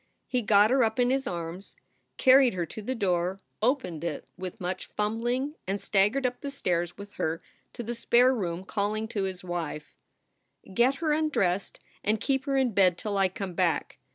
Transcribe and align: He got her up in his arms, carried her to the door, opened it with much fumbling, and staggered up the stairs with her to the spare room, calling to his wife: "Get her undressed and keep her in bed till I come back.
He 0.27 0.41
got 0.41 0.71
her 0.71 0.83
up 0.83 0.97
in 0.99 1.11
his 1.11 1.27
arms, 1.27 1.75
carried 2.17 2.55
her 2.55 2.65
to 2.65 2.81
the 2.81 2.95
door, 2.95 3.39
opened 3.61 4.03
it 4.03 4.25
with 4.35 4.59
much 4.59 4.87
fumbling, 4.87 5.53
and 5.67 5.79
staggered 5.79 6.25
up 6.25 6.41
the 6.41 6.49
stairs 6.49 6.97
with 6.97 7.11
her 7.17 7.39
to 7.73 7.83
the 7.83 7.93
spare 7.93 8.33
room, 8.33 8.63
calling 8.63 9.07
to 9.09 9.25
his 9.25 9.43
wife: 9.43 9.95
"Get 10.73 10.95
her 10.95 11.11
undressed 11.13 11.79
and 12.03 12.19
keep 12.19 12.45
her 12.45 12.57
in 12.57 12.71
bed 12.71 12.97
till 12.97 13.15
I 13.15 13.29
come 13.29 13.53
back. 13.53 13.99